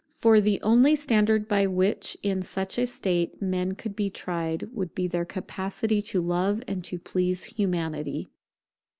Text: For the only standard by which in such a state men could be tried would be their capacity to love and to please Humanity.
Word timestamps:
For 0.15 0.41
the 0.41 0.59
only 0.63 0.95
standard 0.95 1.47
by 1.47 1.67
which 1.67 2.17
in 2.23 2.41
such 2.41 2.79
a 2.79 2.87
state 2.87 3.39
men 3.39 3.75
could 3.75 3.95
be 3.95 4.09
tried 4.09 4.67
would 4.73 4.95
be 4.95 5.05
their 5.05 5.25
capacity 5.25 6.01
to 6.01 6.19
love 6.21 6.63
and 6.67 6.83
to 6.85 6.97
please 6.97 7.43
Humanity. 7.43 8.27